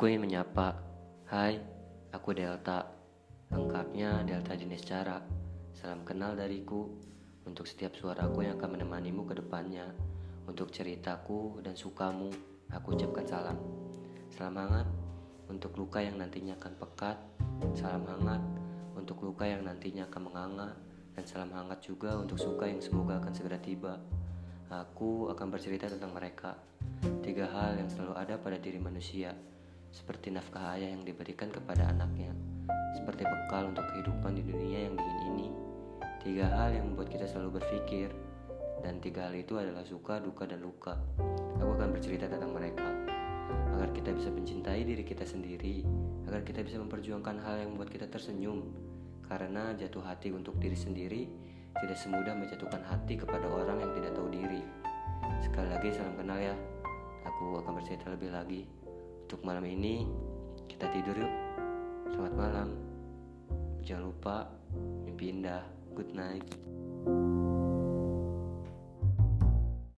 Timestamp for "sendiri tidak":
50.74-51.98